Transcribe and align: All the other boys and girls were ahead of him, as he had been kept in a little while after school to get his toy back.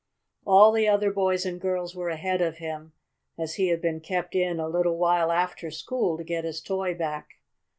All 0.47 0.71
the 0.71 0.87
other 0.87 1.11
boys 1.11 1.45
and 1.45 1.61
girls 1.61 1.95
were 1.95 2.09
ahead 2.09 2.41
of 2.41 2.57
him, 2.57 2.93
as 3.37 3.53
he 3.57 3.67
had 3.67 3.83
been 3.83 3.99
kept 3.99 4.33
in 4.33 4.59
a 4.59 4.67
little 4.67 4.97
while 4.97 5.31
after 5.31 5.69
school 5.69 6.17
to 6.17 6.23
get 6.23 6.43
his 6.43 6.59
toy 6.59 6.95
back. 6.95 7.35